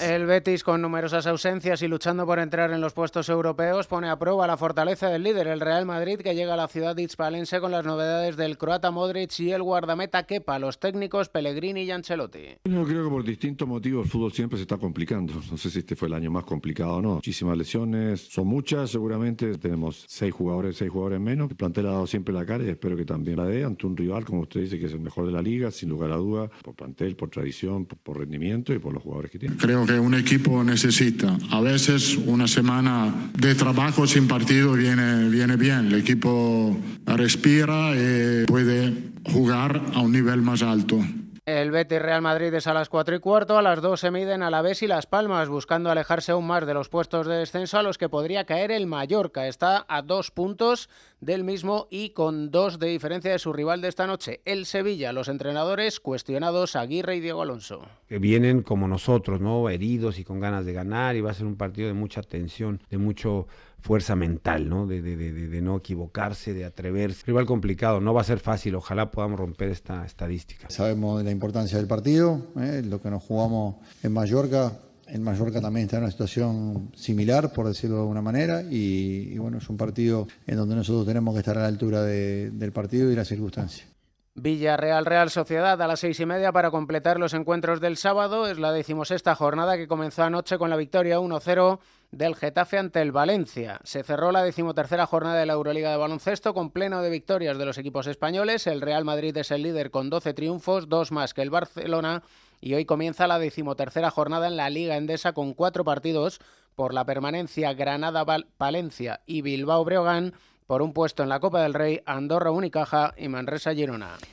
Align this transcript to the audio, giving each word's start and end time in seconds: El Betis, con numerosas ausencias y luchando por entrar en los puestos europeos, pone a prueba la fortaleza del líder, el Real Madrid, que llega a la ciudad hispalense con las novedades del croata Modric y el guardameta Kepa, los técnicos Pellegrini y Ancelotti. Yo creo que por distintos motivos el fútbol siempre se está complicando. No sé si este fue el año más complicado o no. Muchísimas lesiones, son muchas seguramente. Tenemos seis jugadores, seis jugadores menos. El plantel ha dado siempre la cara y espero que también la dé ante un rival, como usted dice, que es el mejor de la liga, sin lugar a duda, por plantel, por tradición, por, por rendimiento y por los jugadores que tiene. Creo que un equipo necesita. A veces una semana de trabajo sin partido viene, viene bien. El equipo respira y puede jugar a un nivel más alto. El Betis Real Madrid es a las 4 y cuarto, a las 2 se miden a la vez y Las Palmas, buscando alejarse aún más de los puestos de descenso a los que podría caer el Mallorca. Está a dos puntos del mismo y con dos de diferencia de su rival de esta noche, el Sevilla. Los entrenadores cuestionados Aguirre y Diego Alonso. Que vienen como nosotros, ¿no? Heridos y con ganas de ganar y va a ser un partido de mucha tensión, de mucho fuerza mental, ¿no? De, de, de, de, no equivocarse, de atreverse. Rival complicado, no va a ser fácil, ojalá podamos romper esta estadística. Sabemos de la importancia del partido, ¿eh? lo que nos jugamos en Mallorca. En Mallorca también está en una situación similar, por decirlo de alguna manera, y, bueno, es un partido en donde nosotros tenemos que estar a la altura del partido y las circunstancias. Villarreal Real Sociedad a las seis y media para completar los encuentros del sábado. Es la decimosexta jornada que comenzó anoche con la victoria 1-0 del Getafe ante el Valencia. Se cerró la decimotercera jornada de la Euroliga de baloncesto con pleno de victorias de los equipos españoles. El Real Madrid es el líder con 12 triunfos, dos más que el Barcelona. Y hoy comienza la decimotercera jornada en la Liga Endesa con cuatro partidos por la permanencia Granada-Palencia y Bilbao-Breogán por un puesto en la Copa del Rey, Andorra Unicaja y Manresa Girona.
El 0.00 0.26
Betis, 0.26 0.64
con 0.64 0.82
numerosas 0.82 1.26
ausencias 1.26 1.82
y 1.82 1.88
luchando 1.88 2.26
por 2.26 2.38
entrar 2.38 2.72
en 2.72 2.80
los 2.80 2.92
puestos 2.92 3.28
europeos, 3.28 3.86
pone 3.86 4.08
a 4.08 4.18
prueba 4.18 4.46
la 4.46 4.56
fortaleza 4.56 5.08
del 5.08 5.22
líder, 5.22 5.46
el 5.46 5.60
Real 5.60 5.86
Madrid, 5.86 6.18
que 6.18 6.34
llega 6.34 6.54
a 6.54 6.56
la 6.56 6.68
ciudad 6.68 6.96
hispalense 6.96 7.60
con 7.60 7.70
las 7.70 7.84
novedades 7.84 8.36
del 8.36 8.58
croata 8.58 8.90
Modric 8.90 9.38
y 9.40 9.52
el 9.52 9.62
guardameta 9.62 10.24
Kepa, 10.24 10.58
los 10.58 10.78
técnicos 10.78 11.28
Pellegrini 11.28 11.82
y 11.82 11.90
Ancelotti. 11.90 12.56
Yo 12.64 12.84
creo 12.84 13.04
que 13.04 13.10
por 13.10 13.24
distintos 13.24 13.68
motivos 13.68 14.06
el 14.06 14.10
fútbol 14.10 14.32
siempre 14.32 14.58
se 14.58 14.62
está 14.62 14.76
complicando. 14.78 15.34
No 15.50 15.56
sé 15.56 15.70
si 15.70 15.80
este 15.80 15.96
fue 15.96 16.08
el 16.08 16.14
año 16.14 16.30
más 16.30 16.44
complicado 16.44 16.94
o 16.94 17.02
no. 17.02 17.14
Muchísimas 17.16 17.56
lesiones, 17.56 18.20
son 18.20 18.46
muchas 18.46 18.90
seguramente. 18.90 19.56
Tenemos 19.58 20.04
seis 20.08 20.32
jugadores, 20.32 20.76
seis 20.76 20.90
jugadores 20.90 21.20
menos. 21.20 21.50
El 21.50 21.56
plantel 21.56 21.86
ha 21.86 21.92
dado 21.92 22.06
siempre 22.06 22.34
la 22.34 22.44
cara 22.44 22.64
y 22.64 22.68
espero 22.68 22.96
que 22.96 23.04
también 23.04 23.36
la 23.36 23.44
dé 23.44 23.64
ante 23.64 23.86
un 23.86 23.96
rival, 23.96 24.24
como 24.24 24.42
usted 24.42 24.60
dice, 24.60 24.78
que 24.78 24.86
es 24.86 24.92
el 24.92 25.00
mejor 25.00 25.26
de 25.26 25.32
la 25.32 25.42
liga, 25.42 25.70
sin 25.70 25.88
lugar 25.88 26.10
a 26.12 26.16
duda, 26.16 26.50
por 26.62 26.74
plantel, 26.74 27.16
por 27.16 27.30
tradición, 27.30 27.86
por, 27.86 27.98
por 27.98 28.18
rendimiento 28.18 28.72
y 28.72 28.78
por 28.78 28.92
los 28.92 29.02
jugadores 29.02 29.30
que 29.30 29.38
tiene. 29.38 29.56
Creo 29.56 29.83
que 29.86 29.98
un 29.98 30.14
equipo 30.14 30.62
necesita. 30.64 31.36
A 31.50 31.60
veces 31.60 32.16
una 32.16 32.46
semana 32.46 33.30
de 33.38 33.54
trabajo 33.54 34.06
sin 34.06 34.28
partido 34.28 34.72
viene, 34.72 35.28
viene 35.28 35.56
bien. 35.56 35.86
El 35.86 35.94
equipo 35.94 36.76
respira 37.06 37.92
y 37.94 38.44
puede 38.46 38.92
jugar 39.30 39.80
a 39.94 40.00
un 40.00 40.12
nivel 40.12 40.42
más 40.42 40.62
alto. 40.62 40.98
El 41.46 41.72
Betis 41.72 42.00
Real 42.00 42.22
Madrid 42.22 42.54
es 42.54 42.66
a 42.66 42.72
las 42.72 42.88
4 42.88 43.16
y 43.16 43.18
cuarto, 43.18 43.58
a 43.58 43.62
las 43.62 43.82
2 43.82 44.00
se 44.00 44.10
miden 44.10 44.42
a 44.42 44.48
la 44.48 44.62
vez 44.62 44.82
y 44.82 44.86
Las 44.86 45.04
Palmas, 45.04 45.50
buscando 45.50 45.90
alejarse 45.90 46.32
aún 46.32 46.46
más 46.46 46.64
de 46.64 46.72
los 46.72 46.88
puestos 46.88 47.26
de 47.26 47.34
descenso 47.34 47.78
a 47.78 47.82
los 47.82 47.98
que 47.98 48.08
podría 48.08 48.46
caer 48.46 48.70
el 48.70 48.86
Mallorca. 48.86 49.46
Está 49.46 49.84
a 49.86 50.00
dos 50.00 50.30
puntos 50.30 50.88
del 51.24 51.44
mismo 51.44 51.88
y 51.90 52.10
con 52.10 52.50
dos 52.50 52.78
de 52.78 52.88
diferencia 52.88 53.32
de 53.32 53.38
su 53.38 53.52
rival 53.52 53.80
de 53.80 53.88
esta 53.88 54.06
noche, 54.06 54.40
el 54.44 54.66
Sevilla. 54.66 55.12
Los 55.12 55.28
entrenadores 55.28 56.00
cuestionados 56.00 56.76
Aguirre 56.76 57.16
y 57.16 57.20
Diego 57.20 57.42
Alonso. 57.42 57.86
Que 58.08 58.18
vienen 58.18 58.62
como 58.62 58.88
nosotros, 58.88 59.40
¿no? 59.40 59.68
Heridos 59.68 60.18
y 60.18 60.24
con 60.24 60.40
ganas 60.40 60.64
de 60.64 60.72
ganar 60.72 61.16
y 61.16 61.20
va 61.20 61.30
a 61.30 61.34
ser 61.34 61.46
un 61.46 61.56
partido 61.56 61.88
de 61.88 61.94
mucha 61.94 62.22
tensión, 62.22 62.80
de 62.90 62.98
mucho 62.98 63.46
fuerza 63.80 64.16
mental, 64.16 64.68
¿no? 64.68 64.86
De, 64.86 65.02
de, 65.02 65.16
de, 65.16 65.32
de, 65.32 65.60
no 65.60 65.76
equivocarse, 65.76 66.54
de 66.54 66.64
atreverse. 66.64 67.22
Rival 67.26 67.44
complicado, 67.44 68.00
no 68.00 68.14
va 68.14 68.22
a 68.22 68.24
ser 68.24 68.38
fácil, 68.38 68.74
ojalá 68.76 69.10
podamos 69.10 69.38
romper 69.38 69.68
esta 69.68 70.06
estadística. 70.06 70.70
Sabemos 70.70 71.18
de 71.18 71.24
la 71.24 71.30
importancia 71.30 71.76
del 71.76 71.86
partido, 71.86 72.40
¿eh? 72.58 72.82
lo 72.84 73.02
que 73.02 73.10
nos 73.10 73.22
jugamos 73.22 73.76
en 74.02 74.12
Mallorca. 74.12 74.72
En 75.06 75.22
Mallorca 75.22 75.60
también 75.60 75.84
está 75.84 75.98
en 75.98 76.04
una 76.04 76.12
situación 76.12 76.90
similar, 76.94 77.52
por 77.52 77.66
decirlo 77.66 77.96
de 77.96 78.02
alguna 78.02 78.22
manera, 78.22 78.62
y, 78.62 79.36
bueno, 79.38 79.58
es 79.58 79.68
un 79.68 79.76
partido 79.76 80.26
en 80.46 80.56
donde 80.56 80.74
nosotros 80.74 81.06
tenemos 81.06 81.34
que 81.34 81.40
estar 81.40 81.58
a 81.58 81.62
la 81.62 81.68
altura 81.68 82.02
del 82.02 82.72
partido 82.72 83.10
y 83.10 83.16
las 83.16 83.28
circunstancias. 83.28 83.88
Villarreal 84.36 85.06
Real 85.06 85.30
Sociedad 85.30 85.80
a 85.80 85.86
las 85.86 86.00
seis 86.00 86.18
y 86.18 86.26
media 86.26 86.50
para 86.50 86.72
completar 86.72 87.20
los 87.20 87.34
encuentros 87.34 87.80
del 87.80 87.96
sábado. 87.96 88.48
Es 88.48 88.58
la 88.58 88.72
decimosexta 88.72 89.36
jornada 89.36 89.76
que 89.76 89.86
comenzó 89.86 90.24
anoche 90.24 90.58
con 90.58 90.70
la 90.70 90.76
victoria 90.76 91.20
1-0 91.20 91.78
del 92.10 92.34
Getafe 92.34 92.78
ante 92.78 93.00
el 93.00 93.12
Valencia. 93.12 93.80
Se 93.84 94.02
cerró 94.02 94.32
la 94.32 94.42
decimotercera 94.42 95.06
jornada 95.06 95.38
de 95.38 95.46
la 95.46 95.52
Euroliga 95.52 95.92
de 95.92 95.98
baloncesto 95.98 96.52
con 96.52 96.70
pleno 96.70 97.00
de 97.00 97.10
victorias 97.10 97.58
de 97.58 97.64
los 97.64 97.78
equipos 97.78 98.08
españoles. 98.08 98.66
El 98.66 98.80
Real 98.80 99.04
Madrid 99.04 99.36
es 99.36 99.52
el 99.52 99.62
líder 99.62 99.92
con 99.92 100.10
12 100.10 100.34
triunfos, 100.34 100.88
dos 100.88 101.12
más 101.12 101.32
que 101.32 101.42
el 101.42 101.50
Barcelona. 101.50 102.24
Y 102.64 102.72
hoy 102.72 102.86
comienza 102.86 103.26
la 103.26 103.38
decimotercera 103.38 104.10
jornada 104.10 104.46
en 104.46 104.56
la 104.56 104.70
Liga 104.70 104.96
Endesa 104.96 105.34
con 105.34 105.52
cuatro 105.52 105.84
partidos 105.84 106.40
por 106.74 106.94
la 106.94 107.04
permanencia 107.04 107.74
Granada-Palencia 107.74 109.20
y 109.26 109.42
Bilbao-Breogán 109.42 110.32
por 110.66 110.80
un 110.80 110.94
puesto 110.94 111.22
en 111.22 111.28
la 111.28 111.40
Copa 111.40 111.62
del 111.62 111.74
Rey, 111.74 112.00
Andorra 112.06 112.52
Unicaja 112.52 113.12
y 113.18 113.28
Manresa 113.28 113.74
Girona. 113.74 114.16